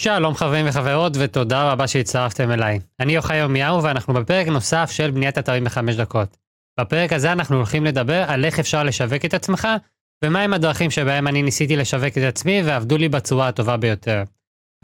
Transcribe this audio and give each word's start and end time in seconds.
שלום 0.00 0.34
חברים 0.34 0.66
וחברות 0.68 1.12
ותודה 1.18 1.72
רבה 1.72 1.86
שהצטרפתם 1.86 2.50
אליי. 2.50 2.78
אני 3.00 3.12
יוחאי 3.12 3.36
ירמיהו 3.36 3.82
ואנחנו 3.82 4.14
בפרק 4.14 4.46
נוסף 4.46 4.90
של 4.90 5.10
בניית 5.10 5.38
אתרים 5.38 5.64
בחמש 5.64 5.96
דקות. 5.96 6.36
בפרק 6.80 7.12
הזה 7.12 7.32
אנחנו 7.32 7.56
הולכים 7.56 7.84
לדבר 7.84 8.24
על 8.28 8.44
איך 8.44 8.58
אפשר 8.58 8.82
לשווק 8.82 9.24
את 9.24 9.34
עצמך 9.34 9.68
ומהם 10.24 10.54
הדרכים 10.54 10.90
שבהם 10.90 11.26
אני 11.26 11.42
ניסיתי 11.42 11.76
לשווק 11.76 12.18
את 12.18 12.22
עצמי 12.22 12.62
ועבדו 12.64 12.96
לי 12.96 13.08
בצורה 13.08 13.48
הטובה 13.48 13.76
ביותר. 13.76 14.22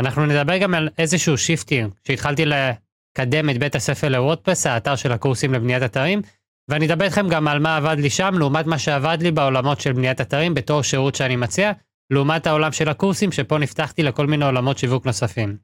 אנחנו 0.00 0.26
נדבר 0.26 0.58
גם 0.58 0.74
על 0.74 0.88
איזשהו 0.98 1.38
shifting 1.38 1.92
שהתחלתי 2.08 2.44
לקדם 2.46 3.50
את 3.50 3.58
בית 3.58 3.74
הספר 3.74 4.08
לוורדפרס, 4.08 4.66
האתר 4.66 4.96
של 4.96 5.12
הקורסים 5.12 5.54
לבניית 5.54 5.82
אתרים, 5.82 6.22
ואני 6.70 6.86
אדבר 6.86 7.04
איתכם 7.04 7.28
גם 7.28 7.48
על 7.48 7.58
מה 7.58 7.76
עבד 7.76 7.96
לי 7.98 8.10
שם 8.10 8.34
לעומת 8.38 8.66
מה 8.66 8.78
שעבד 8.78 9.18
לי 9.20 9.30
בעולמות 9.30 9.80
של 9.80 9.92
בניית 9.92 10.20
אתרים 10.20 10.54
בתור 10.54 10.82
שירות 10.82 11.14
שאני 11.14 11.36
מציע, 11.36 11.72
לעומת 12.10 12.46
העולם 12.46 12.72
של 12.72 12.88
הקורסים 12.88 13.32
שפה 13.32 13.58
נפתחתי 13.58 14.02
לכל 14.02 14.26
מיני 14.26 14.44
עולמות 14.44 14.78
שיווק 14.78 15.06
נוספים. 15.06 15.56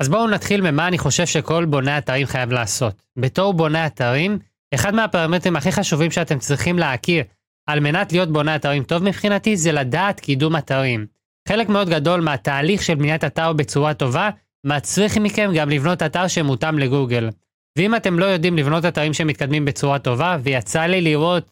אז 0.00 0.08
בואו 0.08 0.28
נתחיל 0.28 0.70
ממה 0.70 0.88
אני 0.88 0.98
חושב 0.98 1.26
שכל 1.26 1.64
בונה 1.64 1.98
אתרים 1.98 2.26
חייב 2.26 2.52
לעשות. 2.52 3.02
בתור 3.16 3.54
בונה 3.54 3.86
אתרים, 3.86 4.38
אחד 4.74 4.94
מהפרמטרים 4.94 5.56
הכי 5.56 5.72
חשובים 5.72 6.10
שאתם 6.10 6.38
צריכים 6.38 6.78
להכיר 6.78 7.24
על 7.66 7.80
מנת 7.80 8.12
להיות 8.12 8.32
בונה 8.32 8.56
אתרים 8.56 8.82
טוב 8.82 9.02
מבחינתי 9.02 9.56
זה 9.56 9.72
לדעת 9.72 10.20
קידום 10.20 10.56
אתרים. 10.56 11.06
חלק 11.48 11.68
מאוד 11.68 11.88
גדול 11.88 12.20
מהתהליך 12.20 12.82
של 12.82 12.94
בניית 12.94 13.24
אתר 13.24 13.52
בצורה 13.52 13.94
טובה 13.94 14.30
מצריך 14.64 15.16
מכם 15.16 15.50
גם 15.54 15.70
לבנות 15.70 16.02
אתר 16.02 16.28
שמותאם 16.28 16.78
לגוגל. 16.78 17.30
ואם 17.78 17.94
אתם 17.94 18.18
לא 18.18 18.24
יודעים 18.24 18.56
לבנות 18.56 18.84
אתרים 18.84 19.12
שמתקדמים 19.12 19.64
בצורה 19.64 19.98
טובה, 19.98 20.36
ויצא 20.42 20.82
לי 20.82 21.00
לראות 21.00 21.50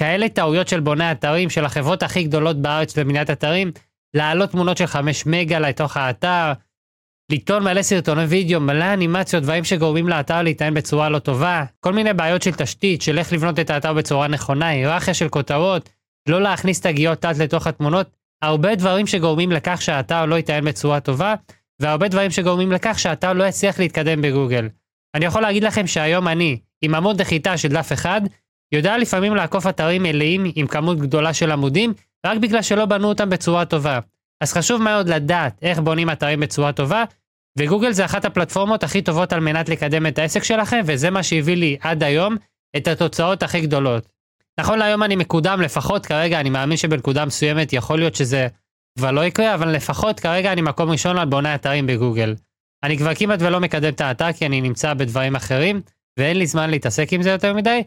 כאלה 0.00 0.28
טעויות 0.28 0.68
של 0.68 0.80
בוני 0.80 1.12
אתרים 1.12 1.50
של 1.50 1.64
החברות 1.64 2.02
הכי 2.02 2.22
גדולות 2.22 2.62
בארץ 2.62 2.96
לבניית 2.96 3.30
אתרים, 3.30 3.72
להעלות 4.14 4.50
תמונות 4.50 4.76
של 4.76 4.86
5 4.86 5.26
מגה 5.26 5.58
לתוך 5.58 5.96
האתר, 5.96 6.52
לטעון 7.32 7.64
מלא 7.64 7.82
סרטוני 7.82 8.24
וידאו, 8.24 8.60
מלא 8.60 8.92
אנימציות, 8.92 9.42
דברים 9.42 9.64
שגורמים 9.64 10.08
לאתר 10.08 10.42
להתנהל 10.42 10.74
בצורה 10.74 11.08
לא 11.08 11.18
טובה, 11.18 11.64
כל 11.80 11.92
מיני 11.92 12.12
בעיות 12.12 12.42
של 12.42 12.52
תשתית, 12.52 13.02
של 13.02 13.18
איך 13.18 13.32
לבנות 13.32 13.58
את 13.58 13.70
האתר 13.70 13.92
בצורה 13.92 14.28
נכונה, 14.28 14.68
היררכיה 14.68 15.14
של 15.14 15.28
כותרות, 15.28 15.88
לא 16.28 16.42
להכניס 16.42 16.80
תגיות 16.80 17.18
תת 17.20 17.38
לתוך 17.38 17.66
התמונות, 17.66 18.10
הרבה 18.42 18.74
דברים 18.74 19.06
שגורמים 19.06 19.52
לכך 19.52 19.82
שהאתר 19.82 20.26
לא 20.26 20.38
יתנהל 20.38 20.64
בצורה 20.64 21.00
טובה, 21.00 21.34
והרבה 21.80 22.08
דברים 22.08 22.30
שגורמים 22.30 22.72
לכך 22.72 22.98
שהאתר 22.98 23.32
לא 23.32 23.44
יצליח 23.44 23.78
להתקדם 23.78 24.22
בגוגל. 24.22 24.68
אני 25.14 25.24
יכול 25.24 25.42
להגיד 25.42 25.64
לכם 25.64 25.86
שהיום 25.86 26.28
אני, 26.28 26.58
עם 26.82 26.94
עמוד 26.94 27.20
נחיתה 27.20 27.56
של 27.56 27.68
דף 27.68 27.92
אחד, 27.92 28.20
יודע 28.72 28.98
לפעמים 28.98 29.34
לעקוף 29.34 29.66
אתרים 29.66 30.02
מלאים 30.02 30.52
עם 30.54 30.66
כמות 30.66 30.98
גדולה 30.98 31.34
של 31.34 31.50
עמודים, 31.50 31.92
רק 32.26 32.38
בגלל 32.38 32.62
שלא 32.62 32.84
בנו 32.84 33.08
אותם 33.08 33.30
בצורה 33.30 33.64
טובה. 33.64 33.98
אז 34.40 34.52
חשוב 34.52 34.82
מאוד 34.82 35.08
לדעת 35.08 35.58
איך 35.62 35.78
בונים 35.78 36.10
אתרים 36.10 36.40
בצורה 36.40 36.72
טובה, 36.72 37.04
וגוגל 37.58 37.92
זה 37.92 38.04
אחת 38.04 38.24
הפלטפורמות 38.24 38.82
הכי 38.84 39.02
טובות 39.02 39.32
על 39.32 39.40
מנת 39.40 39.68
לקדם 39.68 40.06
את 40.06 40.18
העסק 40.18 40.44
שלכם, 40.44 40.80
וזה 40.86 41.10
מה 41.10 41.22
שהביא 41.22 41.56
לי 41.56 41.76
עד 41.80 42.02
היום 42.02 42.36
את 42.76 42.88
התוצאות 42.88 43.42
הכי 43.42 43.60
גדולות. 43.60 44.08
נכון 44.60 44.78
להיום 44.78 45.02
אני 45.02 45.16
מקודם, 45.16 45.60
לפחות 45.60 46.06
כרגע, 46.06 46.40
אני 46.40 46.50
מאמין 46.50 46.76
שבנקודה 46.76 47.24
מסוימת 47.24 47.72
יכול 47.72 47.98
להיות 47.98 48.14
שזה 48.14 48.48
כבר 48.98 49.10
לא 49.10 49.24
יקרה, 49.24 49.54
אבל 49.54 49.68
לפחות 49.68 50.20
כרגע 50.20 50.52
אני 50.52 50.62
מקום 50.62 50.90
ראשון 50.90 51.18
על 51.18 51.28
בוני 51.28 51.54
אתרים 51.54 51.86
בגוגל. 51.86 52.34
אני 52.84 52.98
כבר 52.98 53.14
כמעט 53.14 53.42
ולא 53.42 53.60
מקדם 53.60 53.88
את 53.88 54.00
האתר 54.00 54.32
כי 54.32 54.46
אני 54.46 54.60
נמצא 54.60 54.94
בדברים 54.94 55.36
אחרים, 55.36 55.80
ואין 56.18 56.36
לי 56.36 56.46
זמן 56.46 56.70
להתעסק 56.70 57.12
עם 57.12 57.22
זה 57.22 57.30
יותר 57.30 57.54
מדי, 57.54 57.82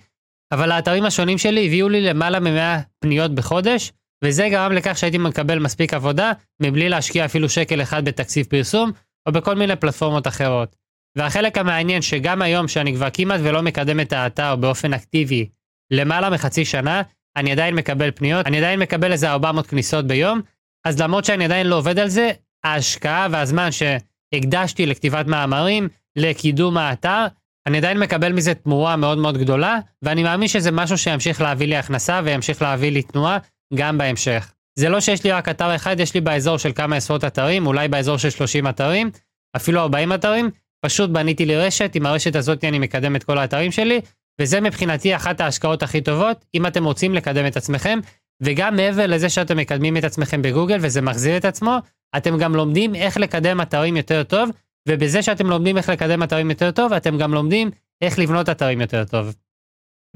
אבל 0.53 0.71
האתרים 0.71 1.05
השונים 1.05 1.37
שלי 1.37 1.65
הביאו 1.65 1.89
לי 1.89 2.01
למעלה 2.01 2.39
מ-100 2.39 2.81
פניות 2.99 3.35
בחודש, 3.35 3.91
וזה 4.23 4.49
גרם 4.49 4.71
לכך 4.71 4.97
שהייתי 4.97 5.17
מקבל 5.17 5.59
מספיק 5.59 5.93
עבודה, 5.93 6.31
מבלי 6.59 6.89
להשקיע 6.89 7.25
אפילו 7.25 7.49
שקל 7.49 7.81
אחד 7.81 8.05
בתקציב 8.05 8.45
פרסום, 8.45 8.91
או 9.27 9.31
בכל 9.31 9.55
מיני 9.55 9.75
פלטפורמות 9.75 10.27
אחרות. 10.27 10.75
והחלק 11.17 11.57
המעניין 11.57 12.01
שגם 12.01 12.41
היום 12.41 12.67
שאני 12.67 12.93
כבר 12.95 13.07
כמעט 13.13 13.39
ולא 13.43 13.61
מקדם 13.61 13.99
את 13.99 14.13
האתר 14.13 14.55
באופן 14.55 14.93
אקטיבי 14.93 15.49
למעלה 15.91 16.29
מחצי 16.29 16.65
שנה, 16.65 17.01
אני 17.35 17.51
עדיין 17.51 17.75
מקבל 17.75 18.11
פניות, 18.11 18.47
אני 18.47 18.57
עדיין 18.57 18.79
מקבל 18.79 19.11
איזה 19.11 19.31
400 19.31 19.67
כניסות 19.67 20.07
ביום, 20.07 20.41
אז 20.85 21.01
למרות 21.01 21.25
שאני 21.25 21.45
עדיין 21.45 21.67
לא 21.67 21.75
עובד 21.75 21.99
על 21.99 22.07
זה, 22.07 22.31
ההשקעה 22.63 23.27
והזמן 23.31 23.69
שהקדשתי 23.71 24.85
לכתיבת 24.85 25.27
מאמרים, 25.27 25.87
לקידום 26.15 26.77
האתר, 26.77 27.25
אני 27.67 27.77
עדיין 27.77 27.99
מקבל 27.99 28.33
מזה 28.33 28.53
תמורה 28.53 28.95
מאוד 28.95 29.17
מאוד 29.17 29.37
גדולה, 29.37 29.79
ואני 30.01 30.23
מאמין 30.23 30.47
שזה 30.47 30.71
משהו 30.71 30.97
שימשיך 30.97 31.41
להביא 31.41 31.67
לי 31.67 31.75
הכנסה 31.75 32.21
וימשיך 32.23 32.61
להביא 32.61 32.91
לי 32.91 33.01
תנועה 33.01 33.37
גם 33.75 33.97
בהמשך. 33.97 34.53
זה 34.79 34.89
לא 34.89 34.99
שיש 34.99 35.23
לי 35.23 35.31
רק 35.31 35.49
אתר 35.49 35.75
אחד, 35.75 35.99
יש 35.99 36.13
לי 36.13 36.21
באזור 36.21 36.57
של 36.57 36.71
כמה 36.75 36.95
עשרות 36.95 37.23
אתרים, 37.23 37.67
אולי 37.67 37.87
באזור 37.87 38.17
של 38.17 38.29
30 38.29 38.67
אתרים, 38.67 39.11
אפילו 39.55 39.79
40 39.79 40.13
אתרים, 40.13 40.49
פשוט 40.85 41.09
בניתי 41.09 41.45
לי 41.45 41.55
רשת, 41.55 41.95
עם 41.95 42.05
הרשת 42.05 42.35
הזאת 42.35 42.63
אני 42.63 42.79
מקדם 42.79 43.15
את 43.15 43.23
כל 43.23 43.37
האתרים 43.37 43.71
שלי, 43.71 44.01
וזה 44.41 44.61
מבחינתי 44.61 45.15
אחת 45.15 45.41
ההשקעות 45.41 45.83
הכי 45.83 46.01
טובות, 46.01 46.45
אם 46.55 46.67
אתם 46.67 46.85
רוצים 46.85 47.13
לקדם 47.13 47.47
את 47.47 47.57
עצמכם, 47.57 47.99
וגם 48.41 48.75
מעבר 48.75 49.07
לזה 49.07 49.29
שאתם 49.29 49.57
מקדמים 49.57 49.97
את 49.97 50.03
עצמכם 50.03 50.41
בגוגל 50.41 50.77
וזה 50.81 51.01
מחזיר 51.01 51.37
את 51.37 51.45
עצמו, 51.45 51.77
אתם 52.17 52.37
גם 52.37 52.55
לומדים 52.55 52.95
איך 52.95 53.17
לקדם 53.17 53.61
אתרים 53.61 53.97
יותר 53.97 54.23
טוב, 54.23 54.49
ובזה 54.89 55.21
שאתם 55.21 55.49
לומדים 55.49 55.77
איך 55.77 55.89
לקדם 55.89 56.23
אתרים 56.23 56.49
יותר 56.49 56.71
טוב, 56.71 56.93
אתם 56.93 57.17
גם 57.17 57.33
לומדים 57.33 57.71
איך 58.01 58.19
לבנות 58.19 58.49
אתרים 58.49 58.81
יותר 58.81 59.03
טוב. 59.05 59.35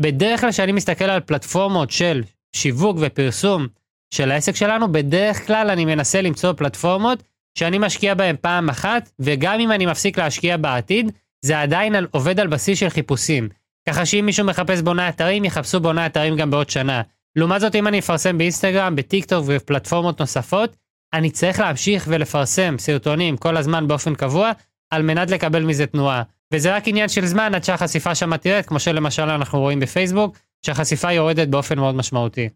בדרך 0.02 0.42
כלל 0.42 0.52
כשאני 0.52 0.72
מסתכל 0.72 1.06
על 1.06 1.20
פלטפורמות 1.20 1.92
של 1.92 2.24
שיווק 2.56 2.98
ופרסום 3.00 3.68
של 4.14 4.32
העסק 4.32 4.56
שלנו, 4.56 4.92
בדרך 4.92 5.48
כלל 5.48 5.70
אני 5.70 5.86
מנסה 5.86 6.22
למצוא 6.22 6.54
פלטפורמות 6.54 7.24
שאני 7.58 7.78
משקיע 7.78 8.14
בהן 8.14 8.36
פעם 8.42 8.70
אחת, 8.70 9.12
וגם 9.20 9.60
אם 9.60 9.72
אני 9.72 9.86
מפסיק 9.86 10.20
להשקיע 10.20 10.58
בעתיד, 10.58 11.12
זה 11.42 11.62
עדיין 11.62 11.96
על, 11.96 12.08
עובד 12.12 12.40
על 12.40 12.48
בסיס 12.48 12.80
של 12.80 12.90
חיפושים. 12.90 13.50
ככה 13.90 14.06
שאם 14.06 14.26
מישהו 14.26 14.46
מחפש 14.46 14.82
בונה 14.82 15.10
אתרים, 15.10 15.46
יחפשו 15.46 15.80
בונה 15.80 16.06
אתרים 16.06 16.36
גם 16.36 16.52
בעוד 16.52 16.70
שנה. 16.70 17.02
לעומת 17.36 17.62
זאת, 17.62 17.76
אם 17.76 17.88
אני 17.88 18.00
אפרסם 18.00 18.38
באינסטגרם, 18.38 18.96
בטיק 18.96 19.26
טוק 19.26 19.44
ובפלטפורמות 19.44 20.20
נוספות, 20.20 20.78
אני 21.14 21.32
צריך 21.32 21.60
להמשיך 21.60 22.06
ולפרסם 22.08 22.76
סרטונים 22.80 23.38
כל 23.38 23.58
הזמן 23.58 23.88
באופן 23.88 24.16
קבוע, 24.16 24.52
על 24.90 25.02
מנת 25.02 25.32
לקבל 25.32 25.64
מזה 25.64 25.86
תנועה. 25.86 26.24
וזה 26.54 26.76
רק 26.76 26.88
עניין 26.88 27.10
של 27.10 27.26
זמן 27.26 27.56
עד 27.56 27.64
שהחשיפה 27.64 28.16
שם 28.16 28.38
תרד, 28.38 28.66
כמו 28.66 28.80
שלמשל 28.80 29.30
אנחנו 29.30 29.60
רואים 29.60 29.80
בפייסבוק, 29.80 30.38
שהחשיפה 30.66 31.12
יורדת 31.12 31.48
באופן 31.48 31.80
מאוד 31.80 31.96
משמעותי. 31.96 32.50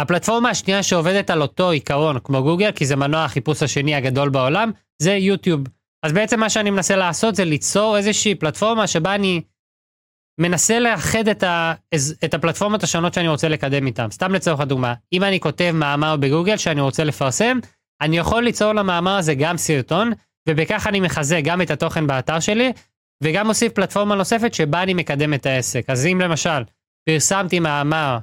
הפלטפורמה 0.00 0.50
השנייה 0.50 0.82
שעובדת 0.82 1.30
על 1.30 1.42
אותו 1.42 1.70
עיקרון 1.70 2.18
כמו 2.24 2.42
גוגל, 2.42 2.72
כי 2.72 2.86
זה 2.86 2.96
מנוע 2.96 3.24
החיפוש 3.24 3.62
השני 3.62 3.94
הגדול 3.94 4.28
בעולם, 4.28 4.70
זה 5.02 5.12
יוטיוב. 5.12 5.60
אז 6.02 6.12
בעצם 6.12 6.40
מה 6.40 6.50
שאני 6.50 6.70
מנסה 6.70 6.96
לעשות 6.96 7.34
זה 7.34 7.44
ליצור 7.44 7.96
איזושהי 7.96 8.34
פלטפורמה 8.34 8.86
שבה 8.86 9.14
אני 9.14 9.42
מנסה 10.40 10.78
לאחד 10.78 11.28
את, 11.28 11.42
ה, 11.42 11.74
את 12.24 12.34
הפלטפורמות 12.34 12.82
השונות 12.82 13.14
שאני 13.14 13.28
רוצה 13.28 13.48
לקדם 13.48 13.86
איתן. 13.86 14.10
סתם 14.10 14.34
לצורך 14.34 14.60
הדוגמה, 14.60 14.94
אם 15.12 15.24
אני 15.24 15.40
כותב 15.40 15.70
מאמר 15.74 16.16
בגוגל 16.16 16.56
שאני 16.56 16.80
רוצה 16.80 17.04
לפרסם, 17.04 17.58
אני 18.00 18.18
יכול 18.18 18.42
ליצור 18.42 18.72
למאמר 18.72 19.16
הזה 19.16 19.34
גם 19.34 19.56
סרטון, 19.56 20.12
ובכך 20.48 20.86
אני 20.86 21.00
מחזק 21.00 21.40
גם 21.44 21.62
את 21.62 21.70
התוכן 21.70 22.06
באתר 22.06 22.40
שלי, 22.40 22.72
וגם 23.22 23.46
מוסיף 23.46 23.72
פלטפורמה 23.72 24.14
נוספת 24.14 24.54
שבה 24.54 24.82
אני 24.82 24.94
מקדם 24.94 25.34
את 25.34 25.46
העסק. 25.46 25.84
אז 25.90 26.06
אם 26.06 26.20
למשל 26.20 26.62
פרסמתי 27.08 27.60
מאמר 27.60 28.18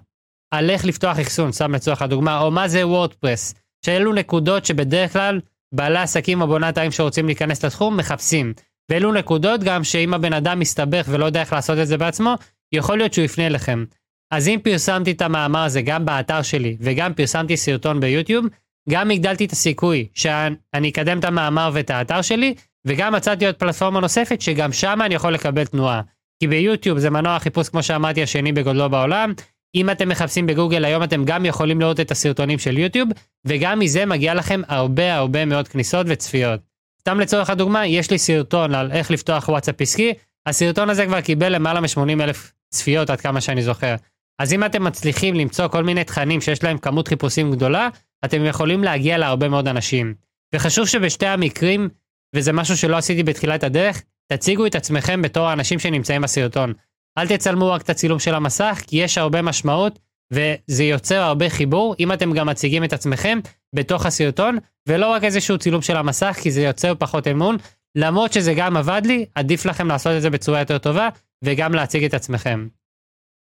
על 0.53 0.69
איך 0.69 0.85
לפתוח 0.85 1.19
אחסון, 1.19 1.51
סתם 1.51 1.75
לצורך 1.75 2.01
הדוגמה, 2.01 2.39
או 2.39 2.51
מה 2.51 2.67
זה 2.67 2.87
וורדפרס, 2.87 3.53
שאלו 3.85 4.13
נקודות 4.13 4.65
שבדרך 4.65 5.13
כלל 5.13 5.39
בעלי 5.73 5.99
עסקים 5.99 6.41
או 6.41 6.47
בונת 6.47 6.77
ערים 6.77 6.91
שרוצים 6.91 7.25
להיכנס 7.25 7.65
לתחום 7.65 7.97
מחפשים. 7.97 8.53
ואלו 8.89 9.11
נקודות 9.11 9.63
גם 9.63 9.83
שאם 9.83 10.13
הבן 10.13 10.33
אדם 10.33 10.59
מסתבך 10.59 11.05
ולא 11.09 11.25
יודע 11.25 11.41
איך 11.41 11.53
לעשות 11.53 11.77
את 11.79 11.87
זה 11.87 11.97
בעצמו, 11.97 12.35
יכול 12.71 12.97
להיות 12.97 13.13
שהוא 13.13 13.25
יפנה 13.25 13.47
אליכם. 13.47 13.85
אז 14.31 14.47
אם 14.47 14.59
פרסמתי 14.63 15.11
את 15.11 15.21
המאמר 15.21 15.63
הזה 15.63 15.81
גם 15.81 16.05
באתר 16.05 16.41
שלי 16.41 16.77
וגם 16.79 17.13
פרסמתי 17.13 17.57
סרטון 17.57 17.99
ביוטיוב, 17.99 18.45
גם 18.89 19.11
הגדלתי 19.11 19.45
את 19.45 19.51
הסיכוי 19.51 20.07
שאני 20.13 20.89
אקדם 20.89 21.19
את 21.19 21.23
המאמר 21.23 21.69
ואת 21.73 21.89
האתר 21.89 22.21
שלי, 22.21 22.53
וגם 22.85 23.13
מצאתי 23.13 23.45
עוד 23.45 23.55
פלטפורמה 23.55 23.99
נוספת 23.99 24.41
שגם 24.41 24.73
שם 24.73 24.99
אני 25.05 25.15
יכול 25.15 25.33
לקבל 25.33 25.65
תנועה. 25.65 26.01
כי 26.39 26.47
ביוטיוב 26.47 26.99
זה 26.99 27.09
מנוע 27.09 27.35
החיפוש 27.35 27.69
כמו 27.69 27.83
שאמרתי 27.83 28.23
השני 28.23 28.51
בגודלו 28.51 28.89
בעולם. 28.89 29.33
אם 29.75 29.89
אתם 29.89 30.09
מחפשים 30.09 30.45
בגוגל 30.45 30.85
היום 30.85 31.03
אתם 31.03 31.25
גם 31.25 31.45
יכולים 31.45 31.79
לראות 31.79 31.99
את 31.99 32.11
הסרטונים 32.11 32.59
של 32.59 32.77
יוטיוב, 32.77 33.09
וגם 33.45 33.79
מזה 33.79 34.05
מגיע 34.05 34.33
לכם 34.33 34.61
הרבה 34.67 35.15
הרבה 35.15 35.45
מאוד 35.45 35.67
כניסות 35.67 36.05
וצפיות. 36.09 36.66
סתם 37.07 37.19
לצורך 37.19 37.49
הדוגמה, 37.49 37.87
יש 37.87 38.11
לי 38.11 38.17
סרטון 38.17 38.75
על 38.75 38.91
איך 38.91 39.11
לפתוח 39.11 39.49
וואטסאפ 39.49 39.81
עסקי, 39.81 40.13
הסרטון 40.45 40.89
הזה 40.89 41.05
כבר 41.05 41.21
קיבל 41.21 41.55
למעלה 41.55 41.81
מ-80 41.81 42.23
אלף 42.23 42.53
צפיות 42.69 43.09
עד 43.09 43.21
כמה 43.21 43.41
שאני 43.41 43.63
זוכר. 43.63 43.95
אז 44.39 44.53
אם 44.53 44.65
אתם 44.65 44.83
מצליחים 44.83 45.35
למצוא 45.35 45.67
כל 45.67 45.83
מיני 45.83 46.03
תכנים 46.03 46.41
שיש 46.41 46.63
להם 46.63 46.77
כמות 46.77 47.07
חיפושים 47.07 47.51
גדולה, 47.51 47.89
אתם 48.25 48.45
יכולים 48.45 48.83
להגיע 48.83 49.17
להרבה 49.17 49.49
מאוד 49.49 49.67
אנשים. 49.67 50.13
וחשוב 50.55 50.87
שבשתי 50.87 51.25
המקרים, 51.25 51.89
וזה 52.35 52.53
משהו 52.53 52.77
שלא 52.77 52.97
עשיתי 52.97 53.23
בתחילת 53.23 53.63
הדרך, 53.63 54.03
תציגו 54.33 54.65
את 54.65 54.75
עצמכם 54.75 55.21
בתור 55.21 55.47
האנשים 55.47 55.79
שנמצאים 55.79 56.21
בסרטון. 56.21 56.73
אל 57.17 57.27
תצלמו 57.27 57.71
רק 57.71 57.81
את 57.81 57.89
הצילום 57.89 58.19
של 58.19 58.35
המסך, 58.35 58.81
כי 58.87 58.97
יש 58.97 59.17
הרבה 59.17 59.41
משמעות 59.41 59.99
וזה 60.33 60.83
יוצר 60.83 61.21
הרבה 61.21 61.49
חיבור 61.49 61.95
אם 61.99 62.13
אתם 62.13 62.33
גם 62.33 62.47
מציגים 62.47 62.83
את 62.83 62.93
עצמכם 62.93 63.39
בתוך 63.75 64.05
הסרטון, 64.05 64.57
ולא 64.87 65.07
רק 65.07 65.23
איזשהו 65.23 65.57
צילום 65.57 65.81
של 65.81 65.97
המסך, 65.97 66.37
כי 66.41 66.51
זה 66.51 66.61
יוצר 66.61 66.93
פחות 66.95 67.27
אמון. 67.27 67.57
למרות 67.95 68.33
שזה 68.33 68.53
גם 68.53 68.77
עבד 68.77 69.01
לי, 69.05 69.25
עדיף 69.35 69.65
לכם 69.65 69.87
לעשות 69.87 70.17
את 70.17 70.21
זה 70.21 70.29
בצורה 70.29 70.59
יותר 70.59 70.77
טובה, 70.77 71.09
וגם 71.43 71.73
להציג 71.73 72.03
את 72.03 72.13
עצמכם. 72.13 72.67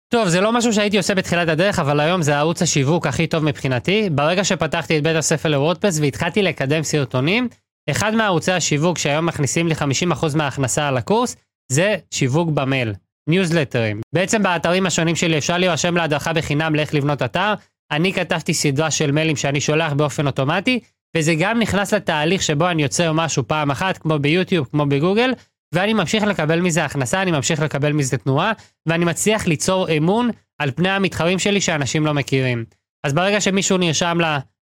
טוב, 0.10 0.28
זה 0.28 0.42
לא 0.42 0.52
משהו 0.52 0.74
שהייתי 0.74 0.98
עושה 0.98 1.16
בתחילת 1.16 1.50
הדרך, 1.50 1.80
אבל 1.80 2.00
היום 2.00 2.22
זה 2.22 2.38
ערוץ 2.38 2.62
השיווק 2.62 3.08
הכי 3.08 3.28
טוב 3.28 3.44
מבחינתי. 3.44 4.10
ברגע 4.10 4.44
שפתחתי 4.44 4.98
את 4.98 5.04
בית 5.04 5.16
הספר 5.16 5.50
לוורדפרס 5.50 6.00
והתחלתי 6.00 6.42
לקדם 6.42 6.84
סרטונים, 6.84 7.48
אחד 7.90 8.16
מערוצי 8.16 8.52
השיווק 8.52 8.98
שהיום 8.98 9.26
מכניסים 9.26 9.68
לי 9.68 9.76
50% 9.76 10.38
מההכנסה 10.38 10.88
על 10.88 10.98
הקורס, 10.98 11.36
זה 11.72 11.96
שיווק 12.12 12.50
במייל, 12.50 12.94
ניוזלטרים. 13.28 14.02
בעצם 14.14 14.44
באתרים 14.44 14.86
השונים 14.86 15.16
שלי 15.16 15.38
אפשר 15.38 15.58
להירשם 15.58 15.98
להדרכה 15.98 16.34
בחינם 16.34 16.76
לאיך 16.76 16.94
לבנות 16.94 17.22
אתר. 17.22 17.54
אני 17.92 18.14
כתבתי 18.14 18.54
סדרה 18.54 18.92
של 18.92 19.12
מיילים 19.12 19.36
שאני 19.36 19.62
שולח 19.62 19.94
באופן 19.94 20.28
אוטומטי, 20.28 20.80
וזה 21.18 21.36
גם 21.40 21.60
נכנס 21.60 21.94
לתהליך 21.94 22.44
שבו 22.44 22.70
אני 22.70 22.84
יוצר 22.84 23.14
משהו 23.14 23.48
פעם 23.48 23.72
אחת, 23.72 23.98
כמו 23.98 24.20
ביוטיוב, 24.20 24.68
כמו 24.72 24.86
בגוגל, 24.86 25.34
ואני 25.74 25.94
ממשיך 25.94 26.24
לקבל 26.24 26.62
מזה 26.62 26.86
הכנסה, 26.86 27.22
אני 27.22 27.32
ממשיך 27.32 27.60
לקבל 27.60 27.94
מזה 27.94 28.18
תנועה, 28.18 28.52
ואני 28.86 29.06
מצליח 29.06 29.48
ליצור 29.48 29.98
אמון 29.98 30.30
על 30.60 30.72
פני 30.72 30.90
המתחרים 30.90 31.40
שלי 31.40 31.62
שאנשים 31.62 32.06
לא 32.06 32.14
מכירים. 32.14 32.66
אז 33.06 33.14
ברגע 33.14 33.42
שמישהו 33.42 33.78
נרשם 33.78 34.18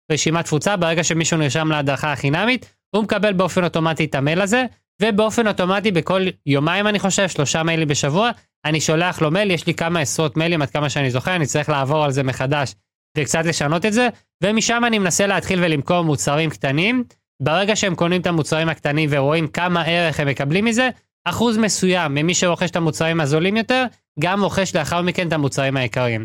לרשימת 0.09 0.45
תפוצה, 0.45 0.77
ברגע 0.77 1.03
שמישהו 1.03 1.37
נרשם 1.37 1.67
להדרכה 1.67 2.13
החינמית, 2.13 2.73
הוא 2.95 3.03
מקבל 3.03 3.33
באופן 3.33 3.63
אוטומטי 3.63 4.05
את 4.05 4.15
המייל 4.15 4.41
הזה, 4.41 4.65
ובאופן 5.01 5.47
אוטומטי 5.47 5.91
בכל 5.91 6.21
יומיים 6.45 6.87
אני 6.87 6.99
חושב, 6.99 7.29
שלושה 7.29 7.63
מיילים 7.63 7.87
בשבוע, 7.87 8.31
אני 8.65 8.81
שולח 8.81 9.21
לו 9.21 9.31
מייל, 9.31 9.51
יש 9.51 9.67
לי 9.67 9.73
כמה 9.73 9.99
עשרות 9.99 10.37
מיילים 10.37 10.61
עד 10.61 10.69
כמה 10.69 10.89
שאני 10.89 11.11
זוכר, 11.11 11.35
אני 11.35 11.45
צריך 11.45 11.69
לעבור 11.69 12.03
על 12.03 12.11
זה 12.11 12.23
מחדש 12.23 12.75
וקצת 13.17 13.45
לשנות 13.45 13.85
את 13.85 13.93
זה, 13.93 14.09
ומשם 14.43 14.83
אני 14.87 14.99
מנסה 14.99 15.27
להתחיל 15.27 15.63
ולמכור 15.63 16.01
מוצרים 16.01 16.49
קטנים. 16.49 17.03
ברגע 17.41 17.75
שהם 17.75 17.95
קונים 17.95 18.21
את 18.21 18.27
המוצרים 18.27 18.69
הקטנים 18.69 19.09
ורואים 19.11 19.47
כמה 19.47 19.83
ערך 19.83 20.19
הם 20.19 20.27
מקבלים 20.27 20.65
מזה, 20.65 20.89
אחוז 21.25 21.57
מסוים 21.57 22.15
ממי 22.15 22.33
שרוכש 22.33 22.69
את 22.69 22.75
המוצרים 22.75 23.21
הזולים 23.21 23.57
יותר, 23.57 23.85
גם 24.19 24.43
רוכש 24.43 24.75
לאחר 24.75 25.01
מכן 25.01 25.27
את 25.27 25.33
המוצרים 25.33 25.77
היקרים. 25.77 26.23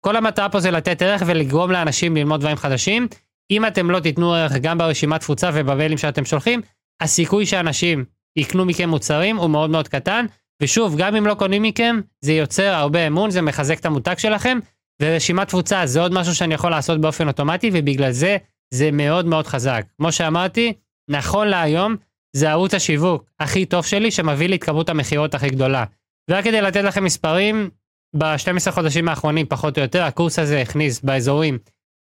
כל 0.00 0.16
המטרה 0.16 0.48
פה 0.48 0.60
זה 0.60 0.70
לתת 0.70 1.02
ערך 1.02 1.22
ולגרום 1.26 1.70
לאנשים 1.70 2.16
ללמוד 2.16 2.40
דברים 2.40 2.56
חדשים. 2.56 3.08
אם 3.50 3.66
אתם 3.66 3.90
לא 3.90 4.00
תיתנו 4.00 4.34
ערך 4.34 4.52
גם 4.52 4.78
ברשימת 4.78 5.20
תפוצה 5.20 5.50
ובמיילים 5.54 5.98
שאתם 5.98 6.24
שולחים, 6.24 6.60
הסיכוי 7.00 7.46
שאנשים 7.46 8.04
יקנו 8.36 8.64
מכם 8.64 8.88
מוצרים 8.88 9.36
הוא 9.36 9.50
מאוד 9.50 9.70
מאוד 9.70 9.88
קטן, 9.88 10.26
ושוב, 10.62 10.96
גם 10.98 11.16
אם 11.16 11.26
לא 11.26 11.34
קונים 11.34 11.62
מכם, 11.62 12.00
זה 12.20 12.32
יוצר 12.32 12.74
הרבה 12.74 13.06
אמון, 13.06 13.30
זה 13.30 13.42
מחזק 13.42 13.80
את 13.80 13.86
המותג 13.86 14.18
שלכם, 14.18 14.58
ורשימת 15.02 15.48
תפוצה 15.48 15.86
זה 15.86 16.00
עוד 16.00 16.12
משהו 16.12 16.34
שאני 16.34 16.54
יכול 16.54 16.70
לעשות 16.70 17.00
באופן 17.00 17.28
אוטומטי, 17.28 17.70
ובגלל 17.72 18.10
זה 18.10 18.36
זה 18.74 18.90
מאוד 18.92 19.26
מאוד 19.26 19.46
חזק. 19.46 19.84
כמו 19.96 20.12
שאמרתי, 20.12 20.72
נכון 21.10 21.48
להיום, 21.48 21.96
זה 22.36 22.50
ערוץ 22.50 22.74
השיווק 22.74 23.24
הכי 23.40 23.66
טוב 23.66 23.84
שלי, 23.86 24.10
שמביא 24.10 24.48
לי 24.48 24.56
את 24.56 24.64
כמות 24.64 24.88
המכירות 24.88 25.34
הכי 25.34 25.50
גדולה. 25.50 25.84
ורק 26.30 26.44
כדי 26.44 26.60
לתת 26.60 26.84
לכם 26.84 27.04
מספרים, 27.04 27.70
ב-12 28.18 28.70
חודשים 28.70 29.08
האחרונים, 29.08 29.46
פחות 29.46 29.78
או 29.78 29.82
יותר, 29.82 30.02
הקורס 30.02 30.38
הזה 30.38 30.60
הכניס 30.60 31.00
באזורים 31.00 31.58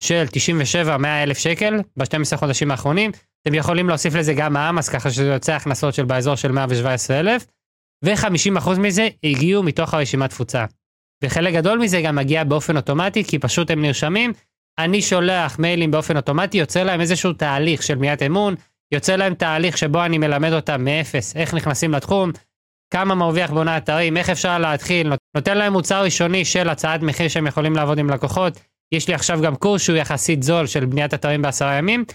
של 0.03 0.25
97-100 0.85 1.05
אלף 1.23 1.37
שקל, 1.37 1.79
ב-12 1.97 2.37
חודשים 2.37 2.71
האחרונים. 2.71 3.11
אתם 3.41 3.53
יכולים 3.53 3.89
להוסיף 3.89 4.15
לזה 4.15 4.33
גם 4.33 4.53
מע"מ, 4.53 4.77
אז 4.77 4.89
ככה 4.89 5.11
שזה 5.11 5.27
יוצא 5.27 5.53
הכנסות 5.53 5.93
של 5.93 6.05
באזור 6.05 6.35
של 6.35 6.51
117 6.51 7.19
אלף, 7.19 7.45
ו-50% 8.05 8.79
מזה 8.79 9.07
הגיעו 9.23 9.63
מתוך 9.63 9.93
הרשימת 9.93 10.29
תפוצה. 10.29 10.65
וחלק 11.23 11.53
גדול 11.53 11.79
מזה 11.79 12.01
גם 12.01 12.15
מגיע 12.15 12.43
באופן 12.43 12.77
אוטומטי, 12.77 13.23
כי 13.23 13.39
פשוט 13.39 13.71
הם 13.71 13.81
נרשמים, 13.81 14.33
אני 14.79 15.01
שולח 15.01 15.59
מיילים 15.59 15.91
באופן 15.91 16.17
אוטומטי, 16.17 16.57
יוצא 16.57 16.83
להם 16.83 17.01
איזשהו 17.01 17.33
תהליך 17.33 17.83
של 17.83 17.95
בניית 17.95 18.21
אמון, 18.21 18.55
יוצא 18.93 19.15
להם 19.15 19.33
תהליך 19.33 19.77
שבו 19.77 20.05
אני 20.05 20.17
מלמד 20.17 20.53
אותם 20.53 20.83
מאפס, 20.83 21.35
איך 21.35 21.53
נכנסים 21.53 21.91
לתחום, 21.93 22.31
כמה 22.93 23.15
מרוויח 23.15 23.51
בונה 23.51 23.77
אתרים, 23.77 24.17
איך 24.17 24.29
אפשר 24.29 24.59
להתחיל, 24.59 25.13
נותן 25.35 25.57
להם 25.57 25.73
מוצר 25.73 26.03
ראשוני 26.03 26.45
של 26.45 26.69
הצעת 26.69 27.01
מחיר 27.01 27.27
שהם 27.27 27.47
יכולים 27.47 27.75
לעבוד 27.75 27.99
עם 27.99 28.09
לקוחות. 28.09 28.59
יש 28.91 29.07
לי 29.07 29.13
עכשיו 29.13 29.39
גם 29.41 29.55
קורס 29.55 29.81
שהוא 29.81 29.97
יחסית 29.97 30.43
זול 30.43 30.67
של 30.67 30.85
בניית 30.85 31.13
אתרים 31.13 31.41
בעשרה 31.41 31.73
ימים. 31.73 32.05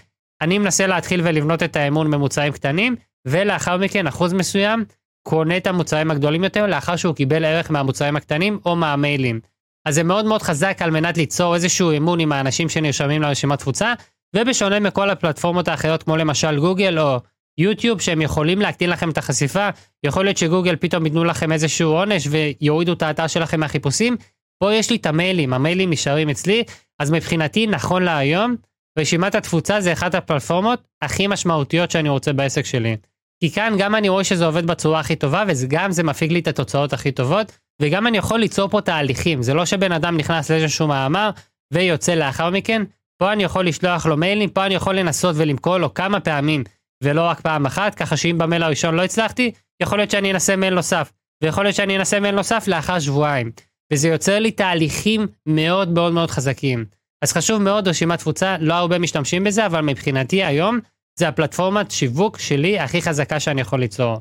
אני 0.41 0.57
מנסה 0.57 0.87
להתחיל 0.87 1.21
ולבנות 1.23 1.63
את 1.63 1.75
האמון 1.75 2.11
במוצרים 2.11 2.53
קטנים, 2.53 2.95
ולאחר 3.27 3.77
מכן 3.77 4.07
אחוז 4.07 4.33
מסוים 4.33 4.85
קונה 5.27 5.57
את 5.57 5.67
המוצרים 5.67 6.11
הגדולים 6.11 6.43
יותר 6.43 6.67
לאחר 6.67 6.95
שהוא 6.95 7.15
קיבל 7.15 7.45
ערך 7.45 7.71
מהמוצרים 7.71 8.15
הקטנים 8.15 8.59
או 8.65 8.75
מהמיילים. 8.75 9.39
אז 9.85 9.95
זה 9.95 10.03
מאוד 10.03 10.25
מאוד 10.25 10.41
חזק 10.41 10.77
על 10.81 10.91
מנת 10.91 11.17
ליצור 11.17 11.55
איזשהו 11.55 11.97
אמון 11.97 12.19
עם 12.19 12.31
האנשים 12.31 12.69
שנרשמים 12.69 13.21
לרשימת 13.21 13.59
תפוצה, 13.59 13.93
ובשונה 14.35 14.79
מכל 14.79 15.09
הפלטפורמות 15.09 15.67
האחרות 15.67 16.03
כמו 16.03 16.17
למשל 16.17 16.59
גוגל 16.59 16.99
או 16.99 17.19
יוטיוב 17.57 18.01
שהם 18.01 18.21
יכולים 18.21 18.61
להקטין 18.61 18.89
לכם 18.89 19.09
את 19.09 19.17
החשיפה, 19.17 19.69
יכול 20.05 20.25
להיות 20.25 20.37
שגוגל 20.37 20.75
פתאום 20.75 21.05
ייתנו 21.05 21.23
לכם 21.23 21.51
איזשהו 21.51 21.91
עונש 21.91 22.27
ויורידו 22.29 22.93
את 22.93 23.01
האתר 23.01 23.27
שלכם 23.27 23.59
מהחיפושים, 23.59 24.17
פה 24.59 24.73
יש 24.73 24.89
לי 24.89 24.95
את 24.95 25.05
המיילים, 25.05 25.53
המיילים 25.53 25.89
נשארים 25.89 26.29
אצלי, 26.29 26.63
אז 26.99 27.11
מבחינתי 27.11 27.67
נכון 27.67 28.03
להיום, 28.03 28.55
רשימת 28.99 29.35
התפוצה 29.35 29.81
זה 29.81 29.93
אחת 29.93 30.15
הפלטפורמות 30.15 30.83
הכי 31.01 31.27
משמעותיות 31.27 31.91
שאני 31.91 32.09
רוצה 32.09 32.33
בעסק 32.33 32.65
שלי. 32.65 32.97
כי 33.39 33.51
כאן 33.51 33.75
גם 33.77 33.95
אני 33.95 34.09
רואה 34.09 34.23
שזה 34.23 34.45
עובד 34.45 34.67
בצורה 34.67 34.99
הכי 34.99 35.15
טובה, 35.15 35.43
וגם 35.47 35.91
זה 35.91 36.03
מפיק 36.03 36.31
לי 36.31 36.39
את 36.39 36.47
התוצאות 36.47 36.93
הכי 36.93 37.11
טובות, 37.11 37.51
וגם 37.81 38.07
אני 38.07 38.17
יכול 38.17 38.39
ליצור 38.39 38.69
פה 38.69 38.81
תהליכים. 38.81 39.43
זה 39.43 39.53
לא 39.53 39.65
שבן 39.65 39.91
אדם 39.91 40.17
נכנס 40.17 40.51
לאיזשהו 40.51 40.87
מאמר 40.87 41.29
ויוצא 41.73 42.15
לאחר 42.15 42.49
מכן, 42.49 42.81
פה 43.17 43.33
אני 43.33 43.43
יכול 43.43 43.67
לשלוח 43.67 44.05
לו 44.05 44.17
מיילים, 44.17 44.49
פה 44.49 44.65
אני 44.65 44.75
יכול 44.75 44.95
לנסות 44.95 45.35
ולמכור 45.37 45.77
לו 45.77 45.93
כמה 45.93 46.19
פעמים, 46.19 46.63
ולא 47.03 47.21
רק 47.21 47.41
פעם 47.41 47.65
אחת, 47.65 47.95
ככה 47.95 48.17
שאם 48.17 48.37
במייל 48.37 48.63
הראשון 48.63 48.95
לא 48.95 49.03
הצלחתי, 49.03 49.51
יכול 49.81 49.97
להיות 49.97 50.11
שאני 50.11 50.31
אנסה 50.31 50.55
מייל 50.55 50.73
נוסף, 50.73 51.11
ויכול 51.43 51.63
להיות 51.63 51.75
שאני 51.75 51.97
אנסה 51.97 52.19
מייל 52.19 52.35
נוסף 52.35 52.67
לאחר 52.67 52.99
שבועיים. 52.99 53.51
וזה 53.93 54.07
יוצר 54.07 54.39
לי 54.39 54.51
תהליכים 54.51 55.27
מאוד 55.45 55.89
מאוד 55.89 56.13
מאוד 56.13 56.31
חזקים. 56.31 56.85
אז 57.25 57.33
חשוב 57.33 57.61
מאוד 57.61 57.87
רשימת 57.87 58.19
תפוצה, 58.19 58.55
לא 58.59 58.73
הרבה 58.73 58.99
משתמשים 58.99 59.43
בזה, 59.43 59.65
אבל 59.65 59.81
מבחינתי 59.81 60.43
היום 60.43 60.79
זה 61.19 61.27
הפלטפורמת 61.27 61.91
שיווק 61.91 62.39
שלי 62.39 62.79
הכי 62.79 63.01
חזקה 63.01 63.39
שאני 63.39 63.61
יכול 63.61 63.79
ליצור. 63.79 64.17